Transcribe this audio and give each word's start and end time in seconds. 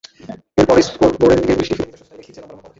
এরপরই 0.59 0.83
স্কোরবোর্ডের 0.89 1.39
দিকে 1.41 1.53
দৃষ্টি 1.57 1.73
ফিরিয়ে 1.77 1.89
নিজস্ব 1.91 2.01
স্টাইলে 2.05 2.23
খিঁচে 2.25 2.39
লম্বা 2.41 2.47
লম্বা 2.47 2.53
পদক্ষেপ। 2.57 2.69